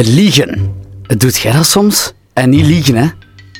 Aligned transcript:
Liegen. 0.00 0.74
Doet 1.02 1.36
jij 1.36 1.52
dat 1.52 1.66
soms? 1.66 2.12
En 2.32 2.50
niet 2.50 2.66
liegen, 2.66 2.96
hè? 2.96 3.06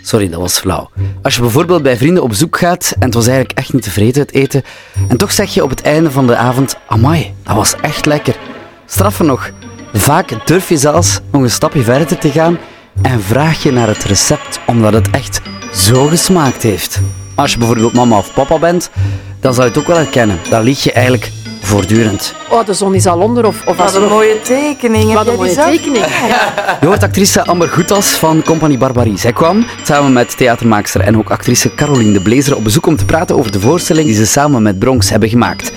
Sorry, 0.02 0.28
dat 0.28 0.40
was 0.40 0.58
flauw. 0.58 0.90
Als 1.22 1.34
je 1.34 1.40
bijvoorbeeld 1.40 1.82
bij 1.82 1.96
vrienden 1.96 2.22
op 2.22 2.34
zoek 2.34 2.58
gaat 2.58 2.94
en 2.98 3.04
het 3.04 3.14
was 3.14 3.26
eigenlijk 3.26 3.58
echt 3.58 3.72
niet 3.72 3.82
tevreden 3.82 4.22
het 4.22 4.32
eten, 4.32 4.62
en 5.08 5.16
toch 5.16 5.32
zeg 5.32 5.54
je 5.54 5.62
op 5.62 5.70
het 5.70 5.82
einde 5.82 6.10
van 6.10 6.26
de 6.26 6.36
avond, 6.36 6.76
amai, 6.86 7.34
dat 7.42 7.56
was 7.56 7.74
echt 7.80 8.06
lekker. 8.06 8.36
Straffer 8.86 9.24
nog, 9.24 9.50
vaak 9.92 10.46
durf 10.46 10.68
je 10.68 10.76
zelfs 10.76 11.20
nog 11.32 11.42
een 11.42 11.50
stapje 11.50 11.82
verder 11.82 12.18
te 12.18 12.30
gaan 12.30 12.58
en 13.02 13.22
vraag 13.22 13.62
je 13.62 13.72
naar 13.72 13.88
het 13.88 14.04
recept 14.04 14.60
omdat 14.66 14.92
het 14.92 15.10
echt 15.10 15.40
zo 15.72 16.06
gesmaakt 16.06 16.62
heeft. 16.62 17.00
Als 17.34 17.52
je 17.52 17.58
bijvoorbeeld 17.58 17.92
mama 17.92 18.16
of 18.16 18.34
papa 18.34 18.58
bent, 18.58 18.90
dan 19.40 19.54
zou 19.54 19.66
je 19.66 19.72
het 19.72 19.80
ook 19.80 19.88
wel 19.88 19.96
herkennen. 19.96 20.38
Dan 20.50 20.62
lieg 20.62 20.82
je 20.82 20.92
eigenlijk 20.92 21.30
voortdurend. 21.64 22.34
Oh, 22.50 22.66
de 22.66 22.72
zon 22.72 22.94
is 22.94 23.06
al 23.06 23.18
onder. 23.20 23.46
Of, 23.46 23.66
of 23.66 23.80
als 23.80 23.92
Wat 23.92 24.02
een 24.02 24.08
mooie 24.08 24.40
tekening. 24.40 25.12
Wat 25.12 25.24
Heb 25.24 25.34
een 25.34 25.40
mooie 25.40 25.54
tekening. 25.54 26.04
Je 26.80 26.86
hoort 26.86 27.02
actrice 27.02 27.44
Amber 27.44 27.68
Goethals 27.68 28.08
van 28.08 28.42
Compagnie 28.42 28.78
Barbarie. 28.78 29.18
Zij 29.18 29.32
kwam 29.32 29.66
samen 29.82 30.12
met 30.12 30.36
theatermaakster 30.36 31.00
en 31.00 31.18
ook 31.18 31.30
actrice 31.30 31.74
Caroline 31.74 32.12
de 32.12 32.20
Blazer 32.20 32.56
op 32.56 32.64
bezoek 32.64 32.86
om 32.86 32.96
te 32.96 33.04
praten 33.04 33.36
over 33.36 33.52
de 33.52 33.60
voorstelling 33.60 34.06
die 34.06 34.16
ze 34.16 34.26
samen 34.26 34.62
met 34.62 34.78
Bronx 34.78 35.10
hebben 35.10 35.28
gemaakt. 35.28 35.72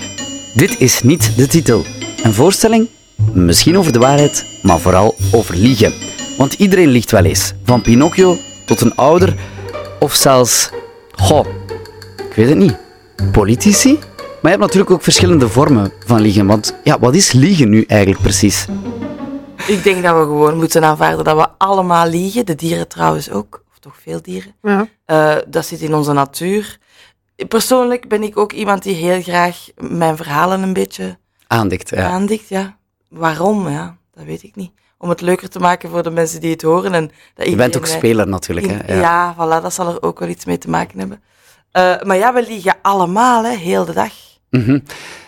Dit 0.54 0.80
is 0.80 1.02
niet 1.02 1.38
de 1.38 1.48
titel. 1.48 1.86
Een 2.24 2.34
voorstelling? 2.34 2.88
Misschien 3.32 3.78
over 3.78 3.92
de 3.92 4.00
waarheid, 4.00 4.46
maar 4.62 4.80
vooral 4.80 5.16
over 5.32 5.56
liegen. 5.56 5.94
Want 6.38 6.54
iedereen 6.54 6.90
liegt 6.90 7.12
wel 7.12 7.24
eens. 7.24 7.54
Van 7.64 7.82
Pinocchio 7.82 8.38
tot 8.66 8.82
een 8.82 8.96
ouder 8.96 9.36
of 10.00 10.14
zelfs... 10.14 10.70
Goh, 11.16 11.46
ik 12.30 12.36
weet 12.36 12.50
het 12.50 12.58
niet. 12.58 12.78
Politici? 13.32 14.00
Maar 14.42 14.52
je 14.52 14.58
hebt 14.58 14.72
natuurlijk 14.72 14.92
ook 14.92 15.04
verschillende 15.04 15.50
vormen 15.50 15.92
van 16.06 16.22
liegen. 16.22 16.46
Want 16.46 16.76
ja, 16.84 17.00
wat 17.00 17.16
is 17.16 17.32
liegen 17.32 17.70
nu 17.70 17.84
eigenlijk 17.84 18.22
precies? 18.22 18.68
Ik 19.68 19.84
denk 19.84 20.04
dat 20.04 20.16
we 20.18 20.22
gewoon 20.22 20.58
moeten 20.58 20.84
aanvaarden 20.84 21.24
dat 21.24 21.38
we 21.38 21.48
allemaal 21.58 22.08
liegen. 22.08 22.46
De 22.46 22.56
dieren 22.56 22.88
trouwens 22.88 23.32
ook. 23.32 23.64
Of 23.72 23.80
toch 23.80 23.98
veel 24.02 24.22
dieren. 24.22 24.56
Ja. 24.62 24.88
Eh, 25.06 25.36
dat 25.48 25.66
zit 25.66 25.82
in 25.82 25.94
onze 25.94 26.14
natuur. 26.14 26.78
Persoonlijk 27.48 28.08
ben 28.08 28.24
ik 28.24 28.38
ook 28.38 28.52
iemand 28.52 28.84
die 28.84 28.96
heel 28.96 29.22
graag 29.22 29.68
mijn 29.78 30.18
verhalen 30.18 30.62
een 30.62 30.74
beetje 30.74 31.18
Aandikt, 31.48 31.90
ja. 31.90 32.10
aandikt. 32.10 32.50
Ja. 32.50 32.78
Waarom? 33.10 33.70
Ja, 33.70 33.98
dat 34.14 34.26
weet 34.26 34.44
ik 34.44 34.56
niet. 34.56 34.72
Om 34.98 35.10
het 35.10 35.22
leuker 35.22 35.50
te 35.50 35.60
maken 35.60 35.90
voor 35.90 36.04
de 36.04 36.10
mensen 36.10 36.42
die 36.42 36.52
het 36.52 36.62
horen. 36.62 36.94
En 36.94 37.12
dat 37.34 37.48
Je 37.48 37.56
bent 37.56 37.78
ook 37.78 37.86
speler 37.86 38.28
natuurlijk, 38.28 38.68
hè? 38.68 39.00
Ja. 39.00 39.34
voilà, 39.36 39.62
dat 39.62 39.74
zal 39.74 39.88
er 39.88 40.02
ook 40.02 40.20
wel 40.20 40.30
iets 40.30 40.46
mee 40.46 40.58
te 40.58 40.70
maken 40.70 41.00
hebben. 41.00 41.22
Eh, 41.72 42.02
maar 42.02 42.18
ja, 42.18 42.34
we 42.34 42.46
liegen 42.48 42.76
allemaal, 42.82 43.44
hè, 43.44 43.56
heel 43.56 43.86
de 43.86 43.94
dag. 43.94 44.12
Mhm. 44.50 44.80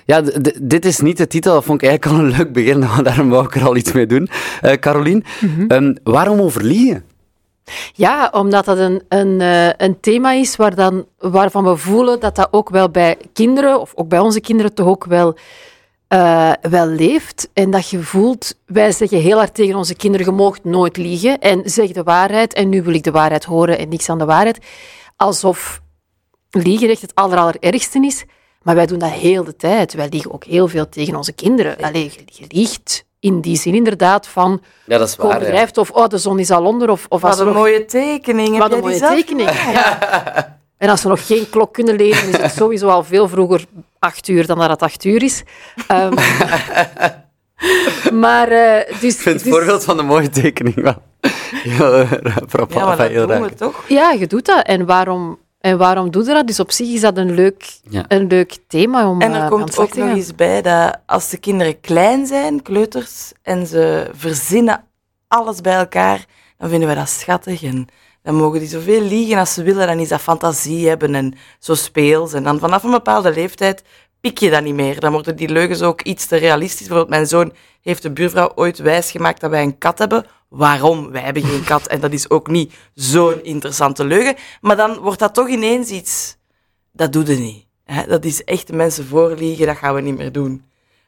Ja, 0.06 0.22
dit 0.62 0.86
is 0.86 1.00
niet 1.00 1.18
de 1.18 1.28
titel. 1.28 1.54
Dat 1.54 1.64
vond 1.64 1.82
ik 1.82 1.88
eigenlijk 1.90 2.20
al 2.20 2.26
een 2.28 2.38
leuk 2.38 2.54
begin. 2.54 2.80
Daarom 3.04 3.30
wou 3.30 3.46
ik 3.46 3.56
er 3.56 3.66
al 3.66 3.76
iets 3.76 3.92
mee 3.92 4.06
doen. 4.06 4.30
Eh 4.62 4.74
Carolien, 4.74 5.24
Mhm. 5.42 5.66
ehm, 5.68 5.96
waarom 6.04 6.40
over 6.42 6.64
liegen? 6.64 7.04
Ja, 7.94 8.30
omdat 8.34 8.66
dat 8.66 8.78
een, 8.78 9.02
een, 9.10 9.42
eh, 9.42 9.70
een 9.78 10.00
thema 10.00 10.32
is 10.32 10.56
waar 10.56 10.76
dan, 10.76 11.06
waarvan 11.18 11.64
we 11.64 11.78
voelen 11.78 12.20
dat 12.20 12.36
dat 12.36 12.48
ook 12.52 12.70
wel 12.70 12.90
bij 12.90 13.18
kinderen, 13.34 13.80
of 13.82 13.92
ook 13.96 14.08
bij 14.08 14.20
onze 14.20 14.42
kinderen 14.42 14.74
toch 14.74 14.88
ook 14.88 15.06
wel, 15.06 15.38
eh, 16.08 16.52
wel 16.62 16.86
leeft. 16.88 17.50
En 17.54 17.72
dat 17.72 17.90
je 17.90 18.00
voelt, 18.04 18.54
wij 18.66 18.92
zeggen 18.92 19.20
heel 19.20 19.38
hard 19.38 19.54
tegen 19.54 19.76
onze 19.76 19.96
kinderen, 19.96 20.26
je 20.26 20.32
moogt 20.32 20.64
nooit 20.64 20.98
liegen 20.98 21.40
en 21.40 21.62
zeg 21.66 21.92
de 21.92 22.04
waarheid. 22.04 22.54
En 22.54 22.70
nu 22.70 22.84
wil 22.84 22.94
ik 22.94 23.04
de 23.04 23.12
waarheid 23.12 23.46
horen 23.46 23.78
en 23.78 23.90
niks 23.90 24.10
aan 24.10 24.18
de 24.18 24.26
waarheid. 24.26 24.66
Alsof 25.16 25.82
liegen 26.50 26.90
echt 26.90 27.02
het 27.02 27.16
aller, 27.16 27.38
allerergste 27.38 28.00
is. 28.06 28.24
Maar 28.64 28.76
wij 28.76 28.86
doen 28.86 29.00
dat 29.00 29.10
heel 29.10 29.44
de 29.44 29.56
tijd. 29.56 29.94
Wij 29.94 30.08
liegen 30.10 30.34
ook 30.34 30.44
heel 30.44 30.68
veel 30.68 30.90
tegen 30.90 31.16
onze 31.16 31.32
kinderen. 31.32 31.78
Allee, 31.78 32.12
je, 32.26 32.46
liegt 32.48 33.06
in 33.20 33.42
die 33.42 33.58
zin 33.58 33.76
inderdaad 33.76 34.28
van 34.28 34.62
Ja, 34.86 34.98
dat 34.98 35.08
is 35.08 35.20
overdrijft 35.20 35.78
of 35.78 35.92
oh, 35.92 36.08
de 36.08 36.18
zon 36.18 36.40
is 36.40 36.52
al 36.52 36.66
onder. 36.66 36.90
Of, 36.90 37.06
of 37.10 37.24
als 37.24 37.38
Wat 37.38 37.40
een 37.40 37.54
nog 37.54 37.56
mooie 37.56 37.86
tekening. 37.86 38.58
Wat 38.58 38.72
een 38.72 38.80
mooie 38.80 38.98
zelf 38.98 39.16
tekening. 39.16 39.50
Ja. 39.50 40.58
En 40.80 40.90
als 40.90 41.04
we 41.04 41.10
nog 41.10 41.28
geen 41.28 41.50
klok 41.50 41.74
kunnen 41.74 41.96
lezen, 41.96 42.28
is 42.28 42.38
het 42.38 42.52
sowieso 42.52 42.88
al 42.88 43.04
veel 43.04 43.28
vroeger 43.28 43.66
acht 44.00 44.28
uur 44.28 44.46
dan 44.46 44.58
dat 44.58 44.70
het 44.70 44.82
acht 44.82 45.04
uur 45.04 45.24
is. 45.24 45.44
Ehm, 45.88 46.14
maar, 48.24 48.48
eh, 48.48 49.00
dus, 49.00 49.16
Ik 49.16 49.22
vind 49.22 49.36
het 49.36 49.44
dus- 49.44 49.54
voorbeeld 49.54 49.84
van 49.84 49.98
de 49.98 50.04
mooie 50.04 50.30
tekening 50.30 50.76
wel 50.76 51.02
heel 51.78 51.94
eh. 51.94 52.12
Ja, 52.70 52.86
maar 52.86 52.98
dat 52.98 53.08
heel 53.08 53.28
doen 53.28 53.42
we 53.42 53.54
toch? 53.54 53.84
Ja, 53.88 54.12
je 54.12 54.28
doet 54.28 54.46
dat. 54.46 54.66
En 54.66 54.86
waarom, 54.86 55.38
en 55.60 55.78
waarom 55.78 56.12
doe 56.12 56.24
je 56.24 56.34
dat? 56.34 56.48
Dus 56.48 56.60
op 56.60 56.72
zich 56.72 56.88
is 56.94 57.02
dat 57.02 57.18
een 57.18 57.34
leuk, 57.34 57.80
Ja. 57.90 58.06
een 58.08 58.28
leuk 58.28 58.58
thema 58.68 59.10
om 59.10 59.22
En 59.22 59.32
eh, 59.32 59.36
er 59.36 59.44
aan 59.44 59.50
komt 59.50 59.78
ook 59.78 59.96
nog 59.96 60.16
eens 60.16 60.36
bij 60.36 60.62
dat 60.62 61.00
als 61.06 61.30
de 61.30 61.38
kinderen 61.38 61.80
klein 61.80 62.26
zijn, 62.26 62.62
kleuters, 62.62 63.32
en 63.42 63.68
ze 63.68 64.10
verzinnen 64.14 64.84
alles 65.28 65.62
bij 65.62 65.76
elkaar, 65.76 66.26
dan 66.58 66.70
vinden 66.70 66.90
we 66.90 66.96
dat 66.96 67.10
schattig. 67.10 67.64
En 67.64 67.88
dan 68.24 68.36
mogen 68.36 68.60
die 68.60 68.70
zoveel 68.70 69.02
liegen 69.02 69.38
als 69.38 69.54
ze 69.54 69.64
willen. 69.64 69.88
Dan 69.88 70.00
is 70.00 70.08
dat 70.08 70.22
fantasie 70.22 70.88
hebben 70.88 71.16
en 71.16 71.34
zo 71.60 71.76
speels. 71.76 72.34
En 72.34 72.44
dan 72.44 72.60
vanaf 72.60 72.84
een 72.84 72.92
bepaalde 72.92 73.34
leeftijd 73.34 73.84
pik 74.22 74.38
je 74.38 74.50
dat 74.50 74.64
niet 74.64 74.74
meer. 74.74 75.00
Dan 75.00 75.12
worden 75.12 75.36
die 75.36 75.50
leugens 75.50 75.82
ook 75.82 76.02
iets 76.02 76.26
te 76.26 76.36
realistisch. 76.36 76.88
Bijvoorbeeld, 76.88 77.10
mijn 77.10 77.28
zoon 77.28 77.54
heeft 77.82 78.02
de 78.02 78.12
buurvrouw 78.12 78.52
ooit 78.56 78.78
wijsgemaakt 78.78 79.42
dat 79.42 79.50
wij 79.50 79.64
een 79.64 79.78
kat 79.78 79.98
hebben. 80.00 80.26
Waarom? 80.50 81.12
Wij 81.12 81.22
hebben 81.22 81.44
geen 81.44 81.64
kat. 81.64 81.88
En 81.88 82.00
dat 82.00 82.12
is 82.12 82.30
ook 82.30 82.48
niet 82.48 82.74
zo'n 82.94 83.44
interessante 83.44 84.06
leugen. 84.06 84.36
Maar 84.62 84.76
dan 84.76 84.98
wordt 84.98 85.20
dat 85.20 85.34
toch 85.34 85.48
ineens 85.50 85.90
iets... 85.90 86.38
Dat 86.92 87.14
doe 87.14 87.26
je 87.26 87.36
niet. 87.38 87.66
Hè? 87.84 88.08
Dat 88.08 88.26
is 88.26 88.44
echt 88.44 88.68
de 88.68 88.74
mensen 88.76 89.06
voorliegen, 89.08 89.66
dat 89.66 89.78
gaan 89.78 89.96
we 89.96 90.02
niet 90.02 90.18
meer 90.18 90.32
doen. 90.32 90.64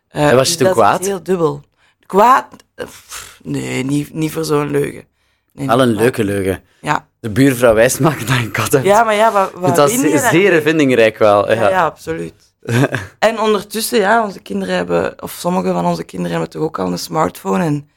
Eh, 0.07 0.29
En 0.29 0.35
was 0.35 0.51
je 0.51 0.57
dus 0.57 0.57
toen 0.57 0.65
dat 0.65 0.75
kwaad? 0.75 0.99
is 1.01 1.07
heel 1.07 1.23
dubbel. 1.23 1.61
Kwaad? 2.05 2.45
Eh, 2.75 2.85
pff, 2.85 3.39
Nee, 3.43 3.83
niet, 3.85 4.13
niet 4.13 4.31
voor 4.31 4.45
zo'n 4.45 4.71
leugen. 4.71 4.91
Nee, 5.53 5.67
niet 5.67 5.69
een 5.69 5.75
kwaad. 5.75 5.87
leuke 5.87 6.23
leugen. 6.23 6.63
Ja. 6.81 7.07
De 7.19 7.29
buurvrouw 7.29 7.73
wijst 7.73 7.99
maken 7.99 8.25
dat 8.25 8.35
je 8.35 8.41
een 8.43 8.51
kat 8.51 8.71
hebt. 8.71 8.85
ja, 8.85 9.03
maar 9.03 9.15
ja, 9.15 9.31
wat, 9.31 9.51
wat 9.55 9.75
dat 9.75 9.91
ze- 9.91 10.01
daarmee? 10.01 10.19
zeer 10.19 10.61
vindingrijk 10.61 11.17
wel. 11.17 11.47
Ja. 11.51 11.53
Ja, 11.61 11.69
ja, 11.69 11.85
absoluut. 11.85 12.33
en 13.19 13.39
ondertussen, 13.39 13.99
ja, 13.99 14.23
onze 14.25 14.39
kinderen 14.39 14.75
hebben, 14.75 15.21
of 15.23 15.31
sommige 15.31 15.71
van 15.71 15.85
onze 15.85 16.03
kinderen 16.03 16.31
hebben 16.31 16.49
toch 16.49 16.61
ook 16.63 16.79
al 16.79 16.91
een 16.91 16.97
smartphone. 16.99 17.63
En 17.63 17.89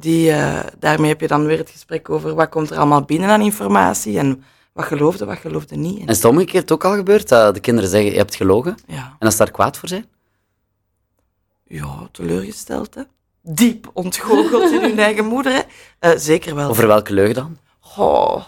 die, 0.00 0.30
eh, 0.32 0.60
daarmee 0.78 1.08
heb 1.08 1.20
je 1.20 1.26
dan 1.26 1.46
weer 1.46 1.58
het 1.58 1.70
gesprek 1.70 2.10
over 2.10 2.34
wat 2.34 2.48
komt 2.48 2.70
er 2.70 2.76
allemaal 2.76 3.02
binnen 3.02 3.28
aan 3.28 3.40
informatie 3.40 4.18
en 4.18 4.44
wat 4.72 4.84
geloofde, 4.84 5.24
wat 5.24 5.38
geloofde 5.38 5.76
niet. 5.76 6.00
En, 6.00 6.06
is 6.06 6.16
het 6.16 6.24
omgekeerd 6.24 6.72
ook 6.72 6.84
al 6.84 6.94
gebeurd 6.94 7.28
dat 7.28 7.54
de 7.54 7.60
kinderen 7.60 7.90
zeggen, 7.90 8.10
je 8.10 8.16
hebt 8.16 8.34
gelogen? 8.34 8.76
ja. 8.86 9.16
En 9.18 9.26
als 9.26 9.36
ze 9.36 9.44
daar 9.44 9.52
kwaad 9.52 9.78
voor 9.78 9.88
zijn? 9.88 10.04
ja, 11.64 12.08
teleurgesteld, 12.12 12.94
hè. 12.94 13.02
Diep 13.42 13.90
ontgoocheld 13.92 14.72
in 14.72 14.80
hun 14.80 14.98
eigen 14.98 15.26
moeder, 15.26 15.52
hè. 15.52 15.60
Eh, 15.98 16.18
zeker 16.18 16.54
wel. 16.54 16.68
Over 16.68 16.86
welke 16.86 17.12
leugen 17.12 17.34
dan? 17.34 17.58
Goh. 17.80 18.44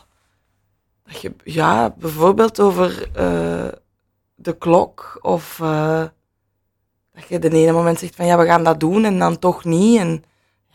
Dat 1.04 1.20
je, 1.20 1.32
ja, 1.44 1.94
bijvoorbeeld 1.98 2.60
over 2.60 3.08
eh, 3.14 3.68
de 4.34 4.56
klok. 4.58 5.18
Of 5.20 5.56
dat 7.14 7.24
je 7.28 7.38
de 7.38 7.50
ene 7.50 7.72
moment 7.72 7.98
zegt 7.98 8.14
van 8.14 8.26
ja, 8.26 8.38
we 8.38 8.46
gaan 8.46 8.64
dat 8.64 8.80
doen 8.80 9.04
en 9.04 9.18
dan 9.18 9.38
toch 9.38 9.64
niet. 9.64 9.98
En 9.98 10.24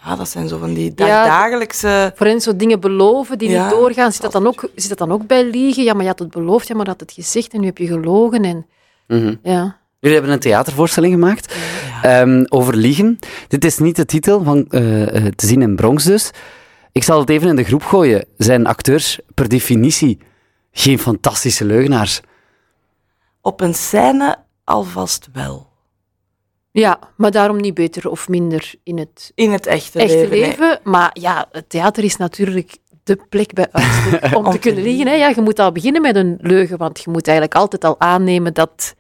ja, 0.03 0.15
dat 0.15 0.29
zijn 0.29 0.47
zo 0.47 0.57
van 0.57 0.73
die 0.73 0.91
Ja, 0.95 1.25
dagelijkse... 1.25 2.11
Voor 2.15 2.25
hen 2.25 2.41
zo 2.41 2.55
dingen 2.55 2.79
beloven 2.79 3.37
die 3.37 3.49
Ja, 3.49 3.61
niet 3.63 3.71
doorgaan, 3.73 4.11
zit 4.11 4.21
dat, 4.21 4.31
dan 4.31 4.47
ook, 4.47 4.69
zit 4.75 4.89
dat 4.89 4.97
dan 4.97 5.11
ook 5.11 5.27
bij 5.27 5.43
liegen? 5.49 5.83
Ja, 5.83 5.93
maar 5.93 6.01
je 6.01 6.07
had 6.07 6.19
het 6.19 6.29
beloofd, 6.29 6.67
ja, 6.67 6.75
maar 6.75 6.85
je 6.85 6.91
had 6.91 6.99
het 6.99 7.11
gezegd 7.11 7.53
en 7.53 7.59
nu 7.59 7.65
heb 7.65 7.77
je 7.77 7.87
gelogen. 7.87 8.43
En, 8.43 8.65
Mhm. 9.07 9.35
ja. 9.43 9.77
Jullie 9.99 10.15
hebben 10.17 10.33
een 10.35 10.39
theatervoorstelling 10.41 11.13
gemaakt 11.13 11.55
ehm, 12.01 12.45
over 12.49 12.75
liegen. 12.75 13.19
Dit 13.47 13.65
is 13.65 13.77
niet 13.77 13.95
de 13.95 14.05
titel 14.05 14.43
van 14.43 14.65
eh, 14.69 15.15
eh, 15.15 15.31
te 15.35 15.47
zien 15.47 15.61
in 15.61 15.75
Bronx 15.75 16.03
dus. 16.03 16.31
Ik 16.91 17.03
zal 17.03 17.19
het 17.19 17.29
even 17.29 17.47
in 17.49 17.55
de 17.55 17.63
groep 17.63 17.83
gooien. 17.83 18.25
Zijn 18.37 18.65
acteurs 18.67 19.19
per 19.33 19.47
definitie 19.49 20.19
geen 20.71 20.99
fantastische 20.99 21.65
leugenaars? 21.65 22.21
Op 23.41 23.61
een 23.61 23.73
scène 23.73 24.37
alvast 24.63 25.29
wel. 25.33 25.66
Ja, 26.79 26.99
maar 27.15 27.31
daarom 27.31 27.57
niet 27.57 27.73
beter 27.73 28.09
of 28.09 28.27
minder 28.27 28.73
in 28.83 28.97
het 28.97 29.31
In 29.35 29.51
het 29.51 29.65
echte, 29.65 29.99
echte 29.99 30.15
leven. 30.15 30.29
nee. 30.29 30.39
leven. 30.39 30.79
Maar 30.83 31.09
ja, 31.13 31.47
het 31.51 31.69
theater 31.69 32.03
is 32.03 32.17
natuurlijk 32.17 32.77
de 33.03 33.17
plek 33.29 33.53
bij 33.53 33.67
uitstek 33.71 34.35
om 34.35 34.45
Om 34.45 34.51
te 34.51 34.59
kunnen 34.59 34.83
liegen. 34.83 35.07
Hè. 35.07 35.13
Ja, 35.13 35.27
je 35.29 35.41
moet 35.41 35.59
al 35.59 35.71
beginnen 35.71 36.01
met 36.01 36.15
een 36.15 36.37
leugen, 36.41 36.77
want 36.77 37.01
je 37.03 37.09
moet 37.09 37.27
eigenlijk 37.27 37.57
altijd 37.57 37.83
al 37.83 37.99
aannemen 37.99 38.53
dat 38.53 38.95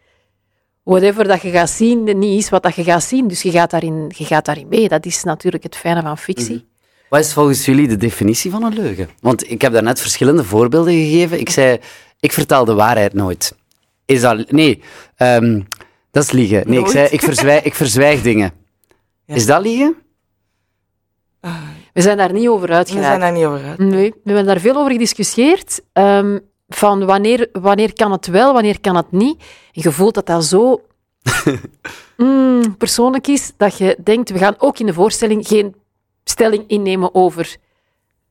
whatever 0.83 1.27
dat 1.27 1.41
je 1.41 1.49
gaat 1.49 1.69
zien 1.69 2.19
niet 2.19 2.43
is 2.43 2.49
wat 2.49 2.63
dat 2.63 2.75
je 2.75 2.83
gaat 2.83 3.03
zien. 3.03 3.27
Dus 3.27 3.41
je 3.41 3.51
gaat 3.51 3.71
daarin, 3.71 4.11
je 4.15 4.25
gaat 4.25 4.45
daarin 4.45 4.67
mee. 4.67 4.87
Dat 4.87 5.05
is 5.05 5.23
natuurlijk 5.23 5.63
het 5.63 5.75
fijne 5.75 6.01
van 6.01 6.17
fictie. 6.17 6.65
Wat 7.09 7.19
is 7.19 7.33
volgens 7.33 7.65
jullie 7.65 7.87
de 7.87 7.97
definitie 7.97 8.51
van 8.51 8.63
een 8.63 8.73
leugen? 8.73 9.09
Want 9.21 9.49
ik 9.51 9.61
heb 9.61 9.73
daarnet 9.73 10.01
verschillende 10.01 10.43
voorbeelden 10.43 10.93
gegeven. 10.93 11.39
Ik 11.39 11.49
zei, 11.49 11.79
ik 12.19 12.31
vertel 12.31 12.65
de 12.65 12.73
waarheid 12.73 13.13
nooit. 13.13 13.55
Is 14.05 14.21
dat... 14.21 14.51
Nee, 14.51 14.81
ehm, 15.15 15.61
dat 16.11 16.23
is 16.23 16.31
liegen. 16.31 16.69
Nee, 16.69 16.79
ik 16.79 16.87
zei, 16.87 17.07
ik 17.07 17.21
verzwijg, 17.21 17.63
ik 17.63 17.75
verzwijg 17.75 18.21
dingen. 18.21 18.51
Ja. 19.25 19.35
Is 19.35 19.45
dat 19.45 19.61
liegen? 19.61 19.95
We 21.93 22.01
zijn 22.03 22.17
daar 22.17 22.33
niet 22.33 22.47
over 22.47 22.67
We 22.67 22.85
zijn 22.85 23.19
daar 23.19 23.31
niet 23.31 23.45
over 23.45 23.65
uit. 23.65 23.77
Nee, 23.77 24.11
we 24.11 24.19
hebben 24.23 24.45
daar 24.45 24.59
veel 24.59 24.75
over 24.75 24.91
gediscussieerd. 24.91 25.81
ehm, 25.93 26.39
van 26.67 27.05
wanneer, 27.05 27.49
wanneer 27.51 27.93
kan 27.93 28.11
het 28.11 28.27
wel, 28.27 28.53
wanneer 28.53 28.79
kan 28.81 28.95
het 28.95 29.11
niet. 29.11 29.39
En 29.73 29.81
je 29.81 29.91
voelt 29.91 30.13
dat 30.13 30.25
dat 30.25 30.45
zo 30.45 30.81
mm, 32.17 32.77
persoonlijk 32.77 33.27
is, 33.27 33.51
dat 33.57 33.77
je 33.77 33.97
denkt, 34.03 34.29
we 34.29 34.37
gaan 34.37 34.55
ook 34.57 34.79
in 34.79 34.85
de 34.85 34.93
voorstelling 34.93 35.47
geen 35.47 35.75
stelling 36.23 36.63
innemen 36.67 37.15
over 37.15 37.57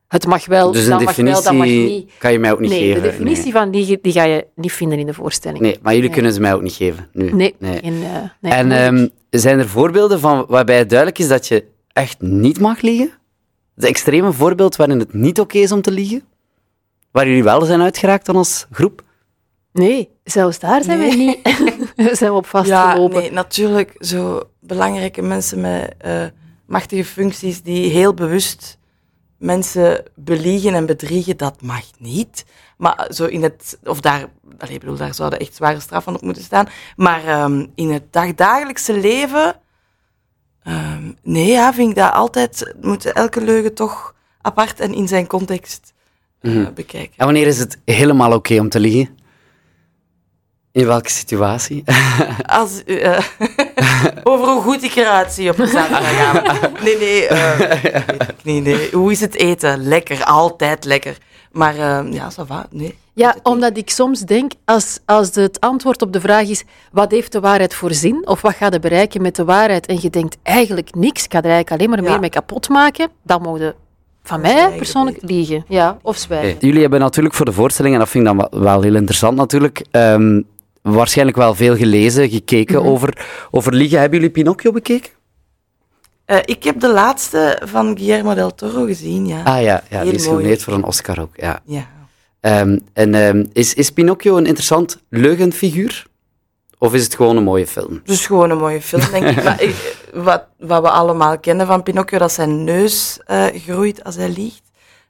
het 0.09 0.27
mag 0.27 0.47
wel, 0.47 0.73
Dus 0.73 0.85
een 0.85 0.91
dat 0.91 1.03
mag 1.05 1.17
wel, 1.17 1.25
dat 1.43 1.45
mag 1.45 1.53
definitie 1.67 1.89
niet. 1.97 2.11
kan 2.19 2.33
je 2.33 2.39
mij 2.39 2.53
ook 2.53 2.61
niet 2.61 2.71
nee, 2.71 2.81
geven. 2.81 3.03
de 3.03 3.09
definitie 3.09 3.53
van 3.53 3.71
liegen 3.71 3.99
die 4.03 4.13
ga 4.13 4.25
je 4.25 4.47
niet 4.55 4.73
vinden 4.73 4.99
in 4.99 5.07
de 5.07 5.15
voorstelling. 5.15 5.61
Nee, 5.61 5.79
maar 5.83 5.93
jullie 5.93 6.07
Nee. 6.09 6.15
kunnen 6.17 6.35
ze 6.35 6.41
mij 6.41 6.55
ook 6.55 6.63
niet 6.63 6.73
geven. 6.73 7.09
Nu. 7.13 7.33
Nee, 7.33 7.55
Nee. 7.59 7.79
geen, 7.83 8.03
eh, 8.03 8.23
nee. 8.41 8.53
En 8.53 8.73
ehm, 8.73 9.09
zijn 9.31 9.59
er 9.59 9.69
voorbeelden 9.69 10.21
van 10.21 10.45
waarbij 10.49 10.79
het 10.79 10.89
duidelijk 10.89 11.19
is 11.19 11.29
dat 11.29 11.47
je 11.49 11.65
echt 11.93 12.21
niet 12.21 12.61
mag 12.61 12.81
liegen? 12.81 13.11
Het 13.75 13.85
extreme 13.85 14.33
voorbeeld 14.33 14.77
waarin 14.77 14.99
het 14.99 15.13
niet 15.15 15.41
oké 15.41 15.59
is 15.59 15.73
om 15.73 15.83
te 15.83 15.91
liegen? 15.91 16.23
Waar 17.11 17.27
jullie 17.29 17.43
wel 17.45 17.65
zijn 17.65 17.81
uitgeraakt 17.83 18.27
dan 18.27 18.37
als 18.37 18.67
groep? 18.71 19.05
nee, 19.73 20.09
zelfs 20.25 20.59
daar 20.59 20.83
zijn 20.85 20.99
we 20.99 21.15
niet. 21.15 21.39
zijn 22.19 22.31
we 22.31 22.37
op 22.37 22.45
Ja, 22.45 22.51
vastgelopen. 22.51 23.21
nee, 23.21 23.33
natuurlijk 23.33 23.93
zo 23.99 24.43
belangrijke 24.61 25.23
mensen 25.23 25.61
met 25.61 25.95
eh, 25.99 26.23
machtige 26.67 27.05
functies 27.05 27.63
die 27.63 27.91
heel 27.91 28.15
bewust 28.15 28.76
mensen 29.39 30.05
beliegen 30.15 30.75
en 30.75 30.87
bedriegen, 30.87 31.37
dat 31.37 31.63
mag 31.63 31.85
niet. 31.99 32.45
Maar 32.77 33.07
zo 33.11 33.25
in 33.25 33.43
het, 33.43 33.79
of 33.85 34.01
daar, 34.01 34.27
allee, 34.59 34.75
ik 34.75 34.81
bedoel, 34.81 34.97
daar 34.97 35.15
zouden 35.15 35.39
echt 35.39 35.55
zware 35.55 35.81
straffen 35.81 36.15
op 36.15 36.21
moeten 36.23 36.43
staan. 36.43 36.69
Maar 36.97 37.25
ehm, 37.25 37.67
in 37.75 37.91
het 37.91 38.13
dagdagelijkse 38.13 38.99
leven, 38.99 39.55
ehm, 40.63 41.13
nee, 41.23 41.47
ja, 41.47 41.75
vind 41.75 41.91
ik 41.91 41.97
dat 41.97 42.13
altijd, 42.13 42.75
moet 42.81 43.05
elke 43.13 43.41
leugen 43.45 43.75
toch 43.75 44.15
apart 44.41 44.81
en 44.81 44.95
in 44.95 45.09
zijn 45.09 45.27
context 45.27 45.93
eh, 46.41 46.53
Mhm. 46.53 46.73
bekijken. 46.75 47.15
En 47.17 47.25
wanneer 47.25 47.47
is 47.47 47.59
het 47.59 47.79
helemaal 47.85 48.33
oké 48.33 48.59
om 48.61 48.69
te 48.69 48.81
liegen? 48.81 49.19
In 50.73 50.87
welke 50.87 51.11
situatie? 51.11 51.85
Als, 52.47 52.85
eh, 52.85 53.19
over 54.29 54.49
hoe 54.49 54.63
goed 54.63 54.83
ik 54.83 54.95
eruit 54.95 55.33
zie 55.33 55.51
op 55.51 55.59
een 55.59 55.67
zaterdagavond. 55.67 56.61
Nee, 56.85 56.97
nee, 56.99 57.27
eh, 57.27 57.59
weet 57.59 58.23
ik 58.29 58.35
niet, 58.43 58.65
nee. 58.65 58.91
Hoe 58.93 59.11
is 59.13 59.21
het 59.21 59.35
eten? 59.35 59.83
Lekker, 59.89 60.25
altijd 60.25 60.85
lekker. 60.85 61.17
Maar 61.53 61.75
eh, 61.77 62.13
ja, 62.13 62.31
ça 62.31 62.47
va, 62.47 62.67
nee. 62.71 62.99
Ja, 63.13 63.35
omdat 63.43 63.77
ik 63.77 63.91
soms 63.91 64.21
denk, 64.21 64.53
als, 64.65 64.99
als 65.05 65.35
het 65.35 65.61
antwoord 65.61 66.03
op 66.03 66.13
de 66.13 66.21
vraag 66.21 66.49
is, 66.49 66.65
wat 66.93 67.11
heeft 67.11 67.33
de 67.33 67.41
waarheid 67.41 67.75
voor 67.75 67.93
zin? 67.93 68.27
Of 68.27 68.41
wat 68.43 68.55
gaat 68.55 68.73
je 68.73 68.79
bereiken 68.81 69.23
met 69.23 69.37
de 69.37 69.45
waarheid? 69.45 69.87
En 69.87 69.99
je 70.01 70.11
denkt 70.11 70.37
eigenlijk 70.43 70.95
niks, 70.95 71.25
ik 71.25 71.33
ga 71.33 71.39
er 71.39 71.45
eigenlijk 71.45 71.71
alleen 71.71 71.91
maar 71.91 72.03
Ja. 72.03 72.11
meer 72.11 72.21
mee 72.21 72.31
kapot 72.31 72.69
maken. 72.69 73.09
Dan 73.23 73.43
mogen 73.43 73.75
van 74.23 74.41
mij 74.41 74.73
persoonlijk 74.77 75.19
liegen. 75.21 75.65
Ja, 75.69 75.99
of 76.03 76.17
zwijgen. 76.17 76.57
Jullie 76.61 76.81
hebben 76.81 77.01
natuurlijk 77.01 77.35
voor 77.35 77.45
de 77.45 77.53
voorstelling, 77.53 77.95
en 77.95 78.01
dat 78.01 78.09
vind 78.09 78.27
ik 78.27 78.37
dan 78.37 78.49
wel, 78.51 78.61
wel 78.63 78.83
heel 78.83 78.95
interessant 78.95 79.37
natuurlijk, 79.37 79.85
ehm, 79.91 80.41
waarschijnlijk 80.95 81.37
wel 81.37 81.55
veel 81.55 81.77
gelezen, 81.77 82.31
gekeken 82.31 82.79
Mhm. 82.81 82.87
over, 82.87 83.27
over 83.51 83.75
liegen. 83.75 83.99
Hebben 84.01 84.19
jullie 84.19 84.33
Pinocchio 84.35 84.73
bekeken? 84.73 85.11
Eh, 86.25 86.39
ik 86.45 86.65
heb 86.65 86.81
de 86.81 86.89
laatste 86.93 87.63
van 87.65 87.97
Guillermo 87.99 88.35
del 88.35 88.55
Toro 88.55 88.85
gezien, 88.85 89.27
ja. 89.27 89.43
Ah 89.43 89.63
ja, 89.63 89.83
ja 89.91 90.03
die 90.03 90.13
is 90.13 90.25
genomineerd 90.25 90.63
voor 90.63 90.73
een 90.73 90.85
Oscar 90.85 91.21
ook. 91.21 91.37
Ja. 91.37 91.61
ja. 91.65 91.89
Ehm, 92.41 92.79
en 92.93 93.15
ehm, 93.15 93.45
is, 93.53 93.75
is 93.75 93.91
Pinocchio 93.91 94.37
een 94.37 94.47
interessant 94.47 94.99
leugenfiguur? 95.09 96.07
Of 96.79 96.95
is 96.95 97.05
het 97.05 97.15
gewoon 97.15 97.37
een 97.37 97.43
mooie 97.43 97.67
film? 97.67 98.01
Dus 98.05 98.27
gewoon 98.27 98.51
een 98.51 98.59
mooie 98.59 98.83
film, 98.83 99.03
denk 99.11 99.25
ik. 99.25 99.43
Maar 99.45 99.61
wat, 100.15 100.45
wat 100.59 100.83
we 100.83 100.91
allemaal 100.91 101.39
kennen 101.39 101.67
van 101.67 101.83
Pinocchio, 101.83 102.19
dat 102.19 102.33
zijn 102.33 102.65
neus 102.65 103.21
eh, 103.27 103.45
groeit 103.55 104.05
als 104.05 104.17
hij 104.17 104.29
liegt. 104.29 104.63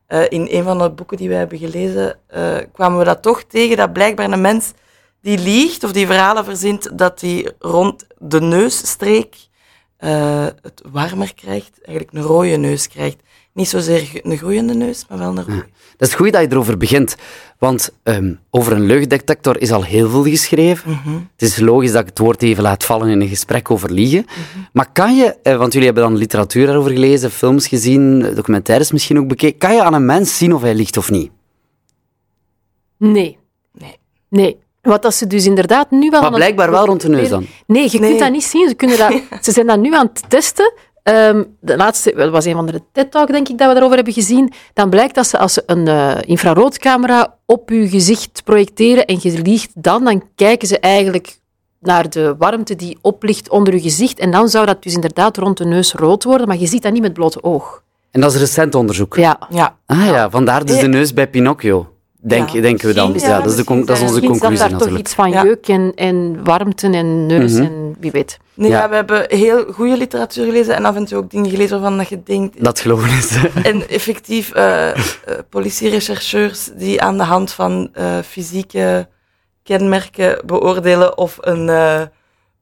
Eh, 0.07 0.21
in 0.29 0.47
een 0.51 0.63
van 0.65 0.79
de 0.79 0.91
boeken 0.91 1.17
die 1.17 1.29
wij 1.29 1.39
hebben 1.39 1.59
gelezen, 1.59 2.19
kwamen 2.73 2.99
we 2.99 3.05
dat 3.05 3.23
toch 3.23 3.43
tegen, 3.43 3.77
dat 3.77 3.93
blijkbaar 3.93 4.31
een 4.33 4.41
mens 4.41 4.73
die 5.27 5.39
liegt 5.39 5.85
of 5.85 5.93
die 5.93 6.07
verhalen 6.07 6.45
verzint, 6.45 6.99
dat 6.99 7.21
hij 7.21 7.53
rond 7.59 8.07
de 8.19 8.41
neusstreek 8.41 9.37
eh, 9.97 10.45
het 10.63 10.83
warmer 10.91 11.35
krijgt, 11.35 11.79
eigenlijk 11.83 12.17
een 12.17 12.23
rode 12.23 12.57
neus 12.57 12.89
krijgt. 12.89 13.17
Niet 13.53 13.69
zozeer 13.69 14.21
een 14.23 14.37
groeiende 14.37 14.75
neus, 14.75 15.05
maar 15.09 15.19
wel 15.19 15.29
een 15.29 15.45
rode. 15.45 15.67
Dat 15.97 16.09
is 16.09 16.15
goed 16.15 16.33
dat 16.33 16.43
je 16.43 16.49
erover 16.51 16.77
begint, 16.77 17.17
want 17.59 17.91
ehm, 18.03 18.35
over 18.51 18.73
een 18.73 18.87
leugendetector 18.87 19.61
is 19.61 19.73
al 19.73 19.85
heel 19.85 20.11
veel 20.11 20.25
geschreven. 20.25 20.91
Mhm. 20.91 21.15
Het 21.15 21.43
is 21.43 21.59
logisch 21.59 21.93
dat 21.93 22.01
ik 22.01 22.09
het 22.09 22.19
woord 22.19 22.43
even 22.43 22.63
laat 22.63 22.85
vallen 22.85 23.09
in 23.09 23.21
een 23.21 23.29
gesprek 23.29 23.71
over 23.71 23.93
liegen. 23.93 24.27
Maar 24.73 24.93
kan 24.93 25.17
je, 25.17 25.37
eh, 25.43 25.57
want 25.57 25.73
jullie 25.73 25.89
hebben 25.89 26.05
dan 26.05 26.17
literatuur 26.17 26.67
daarover 26.67 26.91
gelezen, 26.91 27.31
films 27.31 27.69
gezien, 27.69 28.35
documentaires 28.35 28.93
misschien 28.93 29.19
ook 29.19 29.29
bekeken, 29.29 29.59
kan 29.59 29.75
je 29.75 29.83
aan 29.83 29.95
een 29.95 30.07
mens 30.07 30.39
zien 30.39 30.55
of 30.55 30.63
hij 30.63 30.75
liegt 30.75 30.97
of 30.97 31.11
niet? 31.11 31.31
Nee. 32.97 33.39
Nee. 33.73 33.99
Nee. 34.29 34.65
Wat 34.87 35.03
dat 35.03 35.15
ze 35.15 35.27
dus 35.27 35.47
inderdaad 35.47 35.91
nu 35.91 36.11
wel... 36.11 36.21
Maar 36.21 36.31
blijkbaar 36.31 36.71
wel 36.71 36.85
rond 36.87 37.01
de 37.01 37.09
neus 37.09 37.29
dan. 37.29 37.47
Nee, 37.67 37.89
je 37.91 37.99
Nee. 37.99 38.09
kunt 38.09 38.21
dat 38.23 38.31
niet 38.31 38.45
zien. 38.45 38.69
Ze, 38.69 38.75
kunnen 38.75 38.99
dat, 38.99 39.13
ze 39.45 39.53
zijn 39.53 39.67
dat 39.67 39.79
nu 39.79 39.95
aan 39.95 40.11
het 40.13 40.31
testen. 40.31 40.73
Ehm, 41.03 41.43
de 41.61 41.77
laatste, 41.77 42.13
dat 42.17 42.31
was 42.31 42.45
een 42.45 42.53
van 42.55 42.67
de 42.67 42.83
TED-talk, 42.93 43.27
denk 43.27 43.49
ik, 43.49 43.59
dat 43.59 43.67
we 43.67 43.73
daarover 43.73 43.97
hebben 43.97 44.15
gezien. 44.15 44.53
Dan 44.75 44.91
blijkt 44.91 45.15
dat 45.15 45.27
ze 45.27 45.39
als 45.39 45.53
ze 45.53 45.63
een 45.67 45.89
eh, 45.89 46.17
infraroodcamera 46.21 47.35
op 47.47 47.71
je 47.71 47.89
gezicht 47.89 48.41
projecteren 48.45 49.05
en 49.07 49.19
je 49.21 49.43
liegt 49.43 49.71
dan, 49.75 50.05
dan 50.05 50.23
kijken 50.35 50.69
ze 50.69 50.79
eigenlijk 50.79 51.39
naar 51.81 52.11
de 52.11 52.35
warmte 52.39 52.77
die 52.77 52.99
oplicht 53.03 53.49
onder 53.51 53.75
je 53.75 53.81
gezicht. 53.81 54.19
En 54.19 54.31
dan 54.31 54.49
zou 54.49 54.67
dat 54.67 54.83
dus 54.83 54.95
inderdaad 54.95 55.37
rond 55.37 55.57
de 55.59 55.65
neus 55.65 55.93
rood 55.93 56.25
worden, 56.25 56.49
maar 56.49 56.57
je 56.59 56.67
ziet 56.67 56.83
dat 56.83 56.93
niet 56.93 57.03
met 57.03 57.13
blote 57.13 57.43
oog. 57.43 57.83
En 58.11 58.21
dat 58.21 58.35
is 58.35 58.41
recent 58.41 58.75
onderzoek. 58.75 59.17
Ja. 59.17 59.39
Ja, 59.51 59.77
Ah 59.87 60.05
ja, 60.07 60.31
vandaar 60.31 60.65
dus 60.65 60.79
de 60.81 60.89
neus 60.89 61.15
bij 61.15 61.29
Pinocchio. 61.29 61.89
Denk, 62.21 62.49
Ja, 62.49 62.61
denken 62.61 62.89
we 62.89 62.95
dan. 62.95 63.13
Ja, 63.17 63.29
ja, 63.29 63.41
dat, 63.41 63.51
is 63.51 63.57
de 63.57 63.65
con- 63.65 63.85
dat 63.85 63.97
is 63.97 64.03
onze 64.03 64.21
conclusie 64.21 64.59
daar 64.59 64.69
toch 64.69 64.71
natuurlijk. 64.79 65.01
iets 65.01 65.15
van 65.15 65.31
Ja. 65.31 65.45
jeuk 65.45 65.69
en, 65.69 65.93
en 65.95 66.45
warmte 66.45 66.87
en 66.91 67.27
neus 67.27 67.53
Mhm. 67.53 67.63
en 67.63 67.97
wie 68.01 68.11
weet. 68.11 68.39
nee, 68.55 68.71
Ja. 68.71 68.79
ja. 68.81 68.89
we 68.89 68.95
hebben 68.95 69.25
heel 69.29 69.65
goede 69.73 69.97
literatuur 69.97 70.45
gelezen 70.45 70.75
en 70.77 70.85
af 70.85 70.97
en 70.97 71.05
toe 71.05 71.19
ook 71.19 71.31
dingen 71.31 71.51
gelezen 71.51 71.81
waarvan 71.81 71.99
dat 71.99 72.09
je 72.09 72.23
denkt, 72.23 72.65
Dat 72.65 72.81
geloven 72.81 73.09
is. 73.19 73.37
En 73.63 73.89
effectief, 73.89 74.53
eh 74.53 74.89
eh, 74.91 74.97
politierechercheurs 75.51 76.71
die 76.77 77.03
aan 77.03 77.17
de 77.17 77.23
hand 77.25 77.53
van 77.53 77.89
eh, 77.93 78.19
fysieke 78.29 79.09
kenmerken 79.63 80.39
beoordelen 80.47 81.19
of 81.19 81.37
een, 81.41 81.69
eh, 81.69 82.01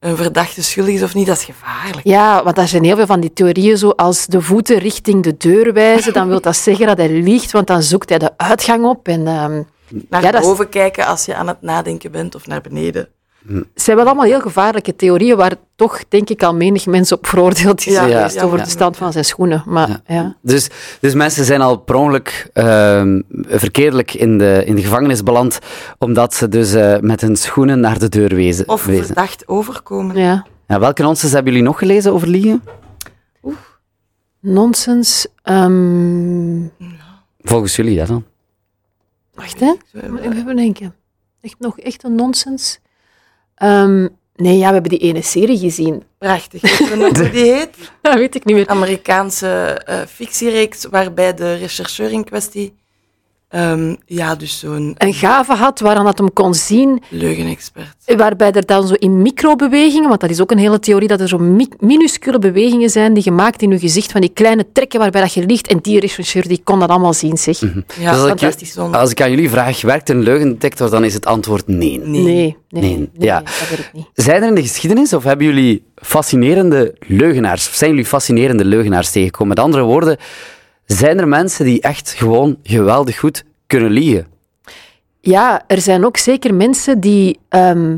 een 0.05 0.17
verdachte 0.17 0.63
schuldig 0.63 0.93
is 0.93 1.03
of 1.03 1.13
niet, 1.13 1.27
dat 1.27 1.37
is 1.37 1.43
gevaarlijk. 1.43 2.07
Ja, 2.07 2.43
want 2.43 2.57
er 2.57 2.67
zijn 2.67 2.83
heel 2.83 2.95
veel 2.95 3.05
van 3.05 3.19
die 3.19 3.33
theorieën, 3.33 3.77
zoals 3.77 4.25
de 4.25 4.41
voeten 4.41 4.77
richting 4.77 5.23
de 5.23 5.37
deur 5.37 5.73
wijzen, 5.73 6.13
dan 6.13 6.27
wil 6.27 6.41
dat 6.41 6.55
zeggen 6.55 6.87
dat 6.87 6.97
hij 6.97 7.09
liegt, 7.09 7.51
want 7.51 7.67
dan 7.67 7.83
zoekt 7.83 8.09
hij 8.09 8.17
de 8.17 8.31
uitgang 8.37 8.85
op. 8.85 9.07
En 9.07 9.27
ehm 9.27 9.61
Naar 10.09 10.23
Ja, 10.23 10.39
boven 10.39 10.69
kijken 10.69 11.05
als 11.05 11.25
je 11.25 11.35
aan 11.35 11.47
het 11.47 11.61
nadenken 11.61 12.11
bent 12.11 12.35
of 12.35 12.47
naar 12.47 12.61
beneden. 12.61 13.07
Het 13.47 13.65
zijn 13.75 13.97
wel 13.97 14.05
allemaal 14.05 14.25
heel 14.25 14.39
gevaarlijke 14.41 14.95
theorieën, 14.95 15.37
waar 15.37 15.53
toch, 15.75 16.07
denk 16.07 16.29
ik, 16.29 16.43
al 16.43 16.55
menig 16.55 16.85
mensen 16.85 17.17
op 17.17 17.27
veroordeeld 17.27 17.79
is 17.85 17.93
Ja, 17.93 18.03
geweest 18.03 18.35
ja, 18.35 18.43
over 18.43 18.57
ja. 18.57 18.63
de 18.63 18.69
stand 18.69 18.97
van 18.97 19.11
zijn 19.11 19.25
schoenen. 19.25 19.63
Maar 19.65 19.89
ja. 19.89 20.01
Ja. 20.07 20.35
Dus, 20.41 20.69
dus 20.99 21.13
mensen 21.13 21.45
zijn 21.45 21.61
al 21.61 21.77
per 21.77 21.95
ongeluk 21.95 22.49
ehm, 22.53 23.21
verkeerdelijk 23.47 24.13
in 24.13 24.37
de, 24.37 24.63
in 24.65 24.75
de 24.75 24.81
gevangenis 24.81 25.23
beland, 25.23 25.59
omdat 25.97 26.33
ze 26.33 26.47
dus 26.47 26.73
eh, 26.73 26.99
met 26.99 27.21
hun 27.21 27.35
schoenen 27.35 27.79
naar 27.79 27.99
de 27.99 28.09
deur 28.09 28.35
wezen. 28.35 28.67
Of 28.69 28.85
wezen. 28.85 29.05
verdacht 29.05 29.47
overkomen. 29.47 30.15
ja. 30.17 30.45
Ja, 30.67 30.79
welke 30.79 31.01
nonsens 31.01 31.31
hebben 31.31 31.51
jullie 31.53 31.67
nog 31.67 31.77
gelezen 31.79 32.13
over 32.13 32.27
liegen? 32.27 32.63
Nonsens. 34.39 35.27
ehm, 35.43 36.61
Volgens 37.41 37.75
jullie, 37.75 37.93
ja 37.93 38.05
dan. 38.05 38.23
wacht, 39.33 39.59
hè. 39.59 39.73
Even 40.21 40.55
denken. 40.55 40.95
Echt 41.41 41.55
nog 41.59 41.79
echt 41.79 42.03
een 42.03 42.15
nonsens? 42.15 42.79
Ehm, 43.55 44.07
nee, 44.35 44.57
ja, 44.57 44.67
we 44.67 44.73
hebben 44.73 44.91
die 44.91 44.99
ene 44.99 45.21
serie 45.21 45.57
gezien. 45.57 46.03
Prachtig. 46.17 46.61
Weet 46.89 47.17
hoe 47.17 47.29
die 47.29 47.53
heet? 47.53 47.91
Dat 48.01 48.13
weet 48.13 48.35
ik 48.35 48.45
niet 48.45 48.55
meer. 48.55 48.67
Amerikaanse 48.67 49.81
eh, 49.85 49.99
fictiereeks 50.07 50.85
waarbij 50.85 51.33
de 51.33 51.53
rechercheur 51.53 52.11
in 52.11 52.23
kwestie 52.23 52.73
ehm, 53.49 53.95
ja, 54.05 54.35
dus 54.35 54.59
zo'n 54.59 54.95
Een 54.97 55.13
gave 55.13 55.53
had 55.53 55.79
waaraan 55.79 56.05
dat 56.05 56.17
hem 56.17 56.33
kon 56.33 56.53
zien 56.53 57.01
leugenexpert. 57.09 57.95
Waarbij 58.17 58.51
er 58.51 58.65
dan 58.65 58.87
zo 58.87 58.93
in 58.93 59.21
microbewegingen, 59.21 60.09
want 60.09 60.21
dat 60.21 60.29
is 60.29 60.41
ook 60.41 60.51
een 60.51 60.57
hele 60.57 60.79
theorie, 60.79 61.07
dat 61.07 61.19
er 61.19 61.27
zo 61.27 61.37
mi- 61.37 61.67
minuscule 61.79 62.39
bewegingen 62.39 62.89
zijn 62.89 63.13
die 63.13 63.23
gemaakt 63.23 63.61
in 63.61 63.69
je 63.71 63.79
gezicht, 63.79 64.11
van 64.11 64.21
die 64.21 64.29
kleine 64.33 64.65
trekken 64.73 64.99
waarbij 64.99 65.21
dat 65.21 65.33
je 65.33 65.45
liegt. 65.45 65.67
En 65.67 65.79
die 65.81 65.99
rechercheur 65.99 66.47
die 66.47 66.61
kon 66.63 66.79
dat 66.79 66.89
allemaal 66.89 67.13
zien, 67.13 67.37
zeg. 67.37 67.59
Ja, 67.59 67.67
Dus 67.67 68.07
als, 68.07 68.21
ik, 68.21 68.27
fantastisch. 68.27 68.71
zonde. 68.73 68.97
als 68.97 69.11
ik 69.11 69.21
aan 69.21 69.29
jullie 69.29 69.49
vraag, 69.49 69.81
werkt 69.81 70.09
een 70.09 70.21
leugendetector, 70.21 70.89
dan 70.89 71.03
is 71.03 71.13
het 71.13 71.25
antwoord 71.25 71.67
nee. 71.67 71.99
Nee. 71.99 72.21
Nee, 72.21 72.23
nee, 72.23 72.55
Nee, 72.69 72.97
nee, 72.97 73.09
ja. 73.19 73.35
nee, 73.35 73.43
dat 73.59 73.69
weet 73.69 73.79
ik 73.79 73.89
niet. 73.93 74.05
Zijn 74.13 74.41
er 74.41 74.47
in 74.47 74.55
de 74.55 74.61
geschiedenis, 74.61 75.13
of 75.13 75.23
hebben 75.23 75.45
jullie 75.45 75.83
fascinerende 75.95 76.95
leugenaars, 77.07 77.67
of 77.67 77.73
zijn 77.73 77.89
jullie 77.89 78.05
fascinerende 78.05 78.65
leugenaars 78.65 79.11
tegengekomen? 79.11 79.47
Met 79.55 79.59
andere 79.65 79.83
woorden, 79.83 80.17
zijn 80.85 81.19
er 81.19 81.27
mensen 81.27 81.65
die 81.65 81.81
echt 81.81 82.09
gewoon 82.13 82.57
geweldig 82.63 83.19
goed 83.19 83.43
kunnen 83.67 83.91
liegen? 83.91 84.27
Ja, 85.19 85.63
er 85.67 85.81
zijn 85.81 86.05
ook 86.05 86.17
zeker 86.17 86.53
mensen 86.53 86.99
die, 86.99 87.39
ehm, 87.49 87.97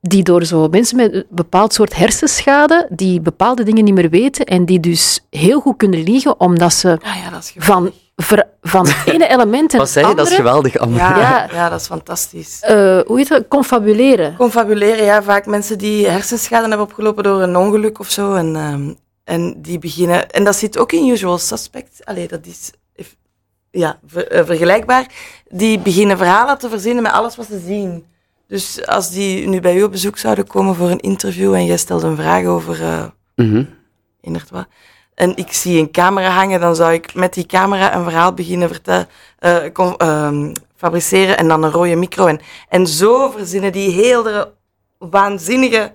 die 0.00 0.22
door 0.22 0.44
zo 0.44 0.68
mensen 0.68 0.96
met 0.96 1.12
een 1.14 1.24
bepaald 1.28 1.72
soort 1.72 1.96
hersenschade, 1.96 2.86
die 2.90 3.20
bepaalde 3.20 3.62
dingen 3.62 3.84
niet 3.84 3.94
meer 3.94 4.10
weten 4.10 4.44
en 4.44 4.64
die 4.64 4.80
dus 4.80 5.20
heel 5.30 5.60
goed 5.60 5.76
kunnen 5.76 6.02
liegen, 6.02 6.40
omdat 6.40 6.72
ze 6.72 6.98
Ah 7.02 7.16
ja, 7.24 7.30
dat 7.30 7.40
is 7.42 7.52
van, 7.56 7.92
ver- 8.16 8.48
van 8.62 8.86
het 8.88 8.96
ene 9.14 9.28
element 9.34 9.72
en 9.72 9.78
Wat 9.78 9.88
zei 9.90 10.08
je? 10.08 10.14
Dat 10.14 10.28
is 10.30 10.34
geweldig, 10.34 10.76
Anne. 10.78 10.96
Ja, 10.96 11.18
Ja. 11.18 11.48
ja. 11.52 11.68
dat 11.68 11.80
is 11.80 11.86
fantastisch. 11.86 12.60
eh, 12.60 12.98
hoe 13.06 13.16
heet 13.18 13.28
dat, 13.28 13.48
confabuleren. 13.48 14.36
Confabuleren, 14.36 15.04
ja, 15.04 15.22
vaak 15.22 15.46
mensen 15.46 15.78
die 15.78 16.06
hersenschade 16.08 16.68
hebben 16.68 16.86
opgelopen 16.86 17.24
door 17.24 17.42
een 17.42 17.56
ongeluk 17.56 17.98
of 17.98 18.10
zo. 18.10 18.34
En, 18.34 18.56
ehm, 18.56 18.92
En 19.30 19.62
die 19.62 19.78
beginnen, 19.78 20.30
en 20.30 20.44
dat 20.44 20.56
zit 20.56 20.78
ook 20.78 20.92
in 20.92 21.08
Usual 21.08 21.38
Suspects. 21.38 22.04
Allee, 22.04 22.28
dat 22.28 22.46
is 22.46 22.70
ja, 23.70 23.98
ver- 24.06 24.28
eh, 24.28 24.44
vergelijkbaar. 24.46 25.06
Die 25.48 25.78
beginnen 25.78 26.16
verhalen 26.16 26.58
te 26.58 26.68
verzinnen 26.68 27.02
met 27.02 27.12
alles 27.12 27.36
wat 27.36 27.46
ze 27.46 27.58
zien. 27.66 28.04
Dus 28.46 28.86
als 28.86 29.10
die 29.10 29.48
nu 29.48 29.60
bij 29.60 29.76
u 29.76 29.82
op 29.82 29.90
bezoek 29.90 30.18
zouden 30.18 30.46
komen 30.46 30.74
voor 30.74 30.90
een 30.90 31.00
interview 31.00 31.54
en 31.54 31.64
jij 31.64 31.76
stelt 31.76 32.02
een 32.02 32.16
vraag 32.16 32.44
over 32.44 33.12
Mhm. 33.36 33.64
inderdaad 34.20 34.50
wat. 34.50 34.66
En 35.14 35.36
ik 35.36 35.52
zie 35.52 35.80
een 35.80 35.90
camera 35.90 36.28
hangen, 36.30 36.60
dan 36.60 36.76
zou 36.76 36.92
ik 36.92 37.14
met 37.14 37.34
die 37.34 37.46
camera 37.46 37.94
een 37.94 38.04
verhaal 38.04 38.34
beginnen 38.34 38.68
vertellen, 38.68 39.08
eh, 39.38 39.76
ehm, 39.96 40.52
fabriceren 40.76 41.36
en 41.38 41.48
dan 41.48 41.62
een 41.62 41.70
rode 41.70 41.96
micro. 41.96 42.26
En, 42.26 42.40
en 42.68 42.86
zo 42.86 43.30
verzinnen 43.30 43.72
die 43.72 43.90
heel 43.90 44.22
de 44.22 44.48
waanzinnige... 44.98 45.92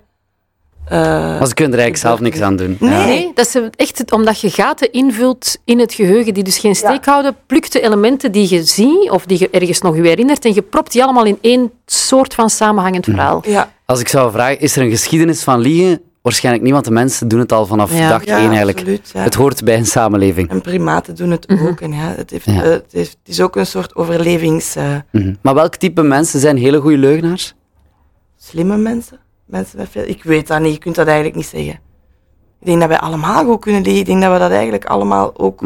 eh, 0.88 0.98
Maar 1.38 1.46
ze 1.46 1.54
kunnen 1.54 1.72
er 1.78 1.80
eigenlijk 1.84 1.96
zelf 1.96 2.20
niks 2.20 2.40
aan 2.40 2.56
doen. 2.56 2.76
Nee. 2.80 2.90
Ja. 2.90 3.04
Nee, 3.06 3.30
dat 3.34 3.46
is 3.46 3.60
echt 3.76 4.12
omdat 4.12 4.40
je 4.40 4.50
gaten 4.50 4.92
invult 4.92 5.56
in 5.64 5.78
het 5.78 5.94
geheugen 5.94 6.34
die 6.34 6.42
dus 6.44 6.58
geen 6.58 6.74
steek 6.76 7.04
houden, 7.04 7.36
plukt 7.46 7.72
de 7.72 7.80
elementen 7.80 8.32
die 8.32 8.54
je 8.54 8.62
ziet 8.62 9.10
of 9.10 9.26
die 9.26 9.38
je 9.38 9.50
ergens 9.50 9.80
nog 9.80 9.96
je 9.96 10.02
herinnert 10.02 10.44
en 10.44 10.54
je 10.54 10.62
propt 10.62 10.92
die 10.92 11.02
allemaal 11.02 11.24
in 11.24 11.38
één 11.40 11.70
soort 11.86 12.34
van 12.34 12.50
samenhangend 12.50 13.04
verhaal. 13.04 13.42
ja, 13.46 13.72
Als 13.84 14.00
ik 14.00 14.08
zou 14.08 14.32
vragen, 14.32 14.60
is 14.60 14.76
er 14.76 14.82
een 14.82 14.90
geschiedenis 14.90 15.42
van 15.42 15.60
liegen? 15.60 16.00
Waarschijnlijk 16.22 16.64
niet, 16.64 16.72
want 16.72 16.84
de 16.84 16.90
mensen 16.90 17.28
doen 17.28 17.38
het 17.38 17.52
al 17.52 17.66
vanaf 17.66 17.98
Ja. 17.98 18.08
dag 18.08 18.24
ja 18.24 18.36
één 18.38 18.48
eigenlijk. 18.48 18.78
absoluut. 18.78 19.10
Ja. 19.14 19.20
Het 19.22 19.34
hoort 19.34 19.64
bij 19.64 19.76
een 19.76 19.86
samenleving. 19.86 20.50
En 20.50 20.60
primaten 20.60 21.14
doen 21.16 21.30
het 21.30 21.48
Mhm. 21.48 21.66
ook. 21.66 21.80
En 21.80 21.92
ja, 21.92 22.12
het, 22.16 22.30
heeft, 22.30 22.44
Ja. 22.44 22.62
eh, 22.62 22.70
het, 22.70 22.84
heeft, 22.90 23.10
het 23.24 23.28
is 23.32 23.40
ook 23.40 23.56
een 23.56 23.66
soort 23.66 23.94
overlevings... 23.94 24.76
eh, 24.76 24.84
Mhm. 25.12 25.34
Maar 25.42 25.54
welk 25.54 25.76
type 25.76 26.02
mensen 26.02 26.40
zijn 26.40 26.56
hele 26.56 26.80
goede 26.80 26.96
leugenaars? 26.98 27.54
slimme 28.38 28.76
mensen. 28.76 29.18
Mensen 29.46 29.78
met 29.78 29.88
veel... 29.90 30.02
Ik 30.06 30.22
weet 30.22 30.46
dat 30.46 30.60
niet, 30.60 30.72
je 30.72 30.78
kunt 30.78 30.94
dat 30.94 31.06
eigenlijk 31.06 31.36
niet 31.36 31.46
zeggen. 31.46 31.80
Ik 32.60 32.66
denk 32.66 32.80
dat 32.80 32.88
wij 32.88 32.98
allemaal 32.98 33.44
goed 33.44 33.60
kunnen 33.60 33.82
liegen. 33.82 34.00
Ik 34.00 34.06
denk 34.06 34.22
dat 34.22 34.32
we 34.32 34.38
dat 34.38 34.50
eigenlijk 34.50 34.84
allemaal 34.84 35.32
ook... 35.36 35.62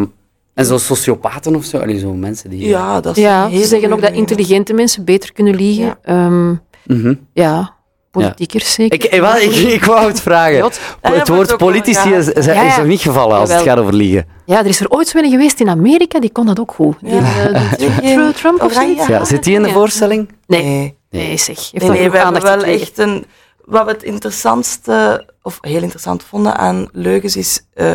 En 0.55 0.65
zo 0.67 0.79
sociopaten 0.79 1.55
of 1.57 1.65
zo? 1.65 1.79
Allee, 1.79 1.99
zo 1.99 2.13
mensen 2.13 2.51
die... 2.51 2.67
Ja, 2.67 3.01
dat 3.01 3.17
is 3.17 3.23
Ja, 3.23 3.51
ze 3.51 3.65
zeggen 3.67 3.93
ook 3.93 4.01
dat 4.01 4.13
intelligente 4.13 4.73
mensen 4.73 5.05
beter 5.05 5.33
kunnen 5.33 5.55
liegen. 5.55 5.85
Ja. 5.85 5.99
Ehm, 6.03 6.55
Mhm. 6.87 7.15
ja, 7.33 7.75
politiekers 8.11 8.73
zeker. 8.73 9.05
Ik, 9.05 9.13
ik, 9.13 9.21
wel, 9.21 9.37
ik, 9.37 9.51
ik 9.57 9.85
wou 9.85 10.07
het 10.09 10.21
vragen. 10.21 10.55
Ja, 10.57 10.71
het 11.01 11.29
woord 11.29 11.57
politici 11.57 12.13
is, 12.13 12.33
is, 12.33 12.45
Ja, 12.45 12.63
is 12.63 12.71
ja. 12.75 12.77
nog 12.79 12.87
niet 12.87 13.01
gevallen 13.01 13.39
als 13.39 13.53
het 13.53 13.63
gaat 13.63 13.79
over 13.79 13.95
liegen. 13.95 14.27
Ja, 14.47 14.59
er 14.59 14.67
is 14.67 14.81
er 14.81 14.91
ooit 14.91 15.09
zo 15.09 15.19
een 15.19 15.31
geweest 15.31 15.61
in 15.61 15.69
Amerika, 15.69 16.21
die 16.21 16.33
kon 16.33 16.47
dat 16.47 16.61
ook 16.61 16.73
goed. 16.73 16.97
Die, 17.01 17.15
Ja. 17.15 17.51
eh, 17.53 17.79
Trump- 18.15 18.35
Trump 18.35 18.63
of 18.63 18.73
zoiets? 18.73 19.07
Ja, 19.07 19.25
zit 19.25 19.45
die 19.45 19.55
in 19.55 19.63
de 19.63 19.71
voorstelling? 19.71 20.29
Nee, 20.47 20.63
Nee. 20.65 20.97
nee 21.11 21.37
zeg. 21.37 21.71
Heeft 21.71 21.89
Nee, 21.89 22.11
we 22.11 22.19
hebben 22.19 22.43
wel 22.43 22.63
echt 22.63 22.99
een... 22.99 23.25
Wat 23.71 23.85
we 23.85 23.91
het 23.91 24.03
interessantste, 24.03 25.27
of 25.43 25.59
heel 25.61 25.83
interessant 25.83 26.25
vonden 26.25 26.57
aan 26.57 26.89
leugens, 26.93 27.37
is 27.37 27.63
eh, 27.75 27.93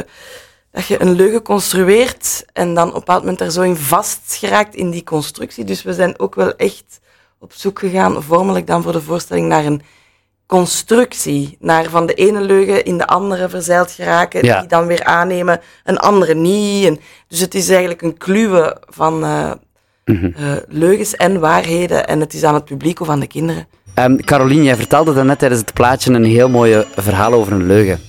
dat 0.72 0.86
je 0.86 1.02
een 1.02 1.12
leugen 1.12 1.42
construeert 1.42 2.46
en 2.54 2.74
dan 2.74 2.88
op 2.88 2.94
een 2.94 3.00
bepaald 3.00 3.22
moment 3.22 3.42
er 3.42 3.52
zo 3.52 3.62
in 3.62 3.76
vast 3.76 4.36
geraakt 4.40 4.76
in 4.76 4.90
die 4.90 5.04
constructie. 5.04 5.64
Dus 5.64 5.84
we 5.84 5.94
zijn 5.94 6.20
ook 6.20 6.36
wel 6.36 6.56
echt 6.56 7.00
op 7.40 7.54
zoek 7.54 7.80
gegaan, 7.80 8.24
vormelijk 8.24 8.68
dan 8.68 8.84
voor 8.84 8.92
de 8.92 9.02
voorstelling, 9.02 9.48
naar 9.48 9.66
een 9.66 9.82
constructie. 10.46 11.58
Naar 11.60 11.90
van 11.90 12.06
de 12.06 12.14
ene 12.14 12.42
leugen 12.42 12.86
in 12.86 12.98
de 12.98 13.08
andere 13.08 13.50
verzeild 13.50 13.92
geraken, 13.92 14.46
Ja. 14.46 14.60
die 14.60 14.70
dan 14.70 14.88
weer 14.88 15.04
aannemen, 15.04 15.62
een 15.84 15.98
andere 15.98 16.34
niet. 16.34 16.86
En, 16.86 17.00
dus 17.28 17.40
het 17.40 17.56
is 17.56 17.70
eigenlijk 17.70 18.02
een 18.02 18.18
kluwe 18.18 18.78
van 18.88 19.24
eh, 19.24 19.52
leugens 20.68 21.16
en 21.16 21.40
waarheden 21.40 22.08
en 22.08 22.20
het 22.20 22.34
is 22.34 22.44
aan 22.44 22.54
het 22.54 22.66
publiek 22.66 23.00
of 23.00 23.10
aan 23.10 23.20
de 23.20 23.28
kinderen. 23.28 23.68
Ehm 23.96 24.16
Carolien, 24.16 24.64
jij 24.64 24.76
vertelde 24.76 25.14
daarnet 25.14 25.40
tijdens 25.40 25.62
het 25.62 25.74
plaatje 25.74 26.12
een 26.14 26.24
heel 26.26 26.50
mooi 26.50 26.86
verhaal 26.96 27.34
over 27.34 27.54
een 27.54 27.66
leugen. 27.66 28.00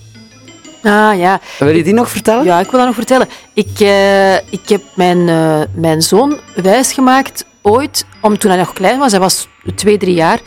Ah 0.82 1.18
ja, 1.18 1.40
Wil 1.58 1.68
je 1.68 1.82
die 1.82 1.94
nog 1.94 2.08
vertellen? 2.08 2.44
Ja, 2.44 2.60
ik 2.60 2.70
wil 2.70 2.78
dat 2.78 2.88
nog 2.88 2.96
vertellen. 2.96 3.28
Ik, 3.54 3.80
eh, 3.80 4.34
ik 4.34 4.68
heb 4.68 4.82
mijn, 4.94 5.28
eh, 5.28 5.60
mijn 5.74 6.02
zoon 6.02 6.40
wijsgemaakt 6.54 7.44
ooit, 7.62 8.06
om, 8.20 8.38
toen 8.38 8.50
hij 8.50 8.58
nog 8.58 8.72
klein 8.72 8.98
was, 8.98 9.10
hij 9.10 9.20
was 9.20 9.48
twee, 9.74 9.98
drie 9.98 10.14
jaar, 10.14 10.40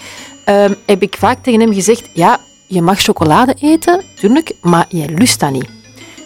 ehm, 0.46 0.74
heb 0.86 1.02
ik 1.02 1.16
vaak 1.18 1.44
tegen 1.44 1.60
hem 1.60 1.74
gezegd, 1.74 2.10
ja, 2.14 2.40
je 2.68 2.82
mag 2.82 3.02
chocolade 3.02 3.56
eten, 3.60 4.04
tuurlijk, 4.16 4.54
maar 4.62 4.86
jij 4.90 5.08
lust 5.08 5.40
dat 5.40 5.52
niet. 5.52 5.70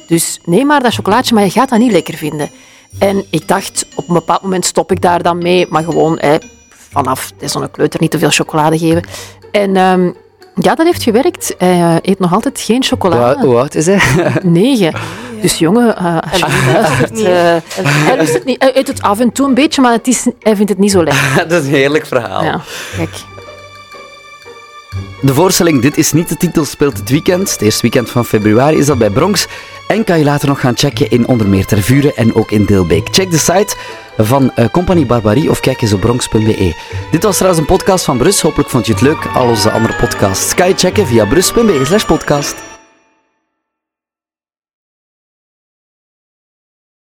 Dus 0.07 0.39
neem 0.45 0.67
maar 0.67 0.83
dat 0.83 0.93
chocolaatje, 0.93 1.33
maar 1.35 1.43
je 1.43 1.49
gaat 1.49 1.69
dat 1.69 1.79
niet 1.79 1.91
lekker 1.91 2.17
vinden. 2.17 2.49
En 2.99 3.25
ik 3.29 3.47
dacht, 3.47 3.85
op 3.95 4.07
een 4.07 4.13
bepaald 4.13 4.41
moment 4.41 4.65
stop 4.65 4.91
ik 4.91 5.01
daar 5.01 5.23
dan 5.23 5.37
mee, 5.37 5.65
maar 5.69 5.83
gewoon 5.83 6.17
hè, 6.19 6.37
vanaf 6.93 7.31
zo'n 7.39 7.71
kleuter 7.71 8.01
niet 8.01 8.11
te 8.11 8.19
veel 8.19 8.29
chocolade 8.29 8.77
geven. 8.77 9.03
En 9.51 9.75
ehm, 9.75 10.09
ja, 10.55 10.75
dat 10.75 10.85
heeft 10.85 11.03
gewerkt. 11.03 11.55
Hij 11.57 11.69
eh, 11.69 11.95
eet 12.01 12.19
nog 12.19 12.33
altijd 12.33 12.59
geen 12.59 12.75
Hoe, 12.75 12.85
chocolade. 12.85 13.45
hoe 13.45 13.57
oud 13.57 13.75
is 13.75 13.85
hij? 13.85 14.01
Negen. 14.43 14.93
Dus 15.41 15.57
jongen, 15.57 15.97
eh, 15.97 16.17
als 16.31 16.39
je 16.39 16.45
niet 16.45 16.73
luistert, 16.73 17.21
eh, 17.23 17.85
hij 17.85 18.17
lust 18.17 18.33
het 18.33 18.45
niet. 18.45 18.61
Hij 18.61 18.77
eet 18.77 18.87
het 18.87 19.01
af 19.01 19.19
en 19.19 19.31
toe 19.31 19.47
een 19.47 19.53
beetje, 19.53 19.81
maar 19.81 19.91
het 19.91 20.07
is, 20.07 20.27
hij 20.39 20.55
vindt 20.55 20.69
het 20.69 20.79
niet 20.79 20.91
zo 20.91 21.03
lekker. 21.03 21.35
dat 21.47 21.61
is 21.61 21.67
een 21.67 21.73
heerlijk 21.73 22.05
verhaal. 22.05 22.43
Ja, 22.43 22.61
kijk. 22.95 23.09
De 25.23 25.33
voorstelling 25.33 25.81
Dit 25.81 25.97
is 25.97 26.11
niet 26.11 26.29
de 26.29 26.37
titel 26.37 26.65
speelt 26.65 26.97
het 26.97 27.09
weekend. 27.09 27.51
Het 27.51 27.61
eerste 27.61 27.81
weekend 27.81 28.09
van 28.09 28.25
februari 28.25 28.77
is 28.77 28.85
dat 28.85 28.97
bij 28.97 29.09
Bronx. 29.09 29.47
En 29.87 30.03
kan 30.03 30.17
je 30.17 30.23
later 30.23 30.47
nog 30.47 30.59
gaan 30.59 30.77
checken 30.77 31.09
in 31.09 31.27
onder 31.27 31.47
meer 31.47 31.65
Tervuren 31.65 32.15
en 32.15 32.35
ook 32.35 32.51
in 32.51 32.65
Deelbeek. 32.65 33.07
Check 33.11 33.31
de 33.31 33.37
site 33.37 33.75
van 34.17 34.51
eh, 34.55 34.65
Compagnie 34.71 35.05
Barbarie 35.05 35.49
of 35.49 35.59
kijk 35.59 35.81
eens 35.81 35.93
op 35.93 36.01
bronx.be. 36.01 36.75
Dit 37.11 37.23
was 37.23 37.35
trouwens 37.35 37.61
een 37.61 37.75
podcast 37.75 38.05
van 38.05 38.17
Brus. 38.17 38.41
Hopelijk 38.41 38.69
vond 38.69 38.85
je 38.85 38.91
het 38.91 39.01
leuk. 39.01 39.25
Al 39.33 39.47
onze 39.47 39.71
andere 39.71 39.95
podcasts 39.95 40.53
kan 40.53 40.67
je 40.67 40.73
checken 40.77 41.07
via 41.07 41.25
brus.be 41.25 41.81
slash 41.85 42.05
podcast. 42.05 42.72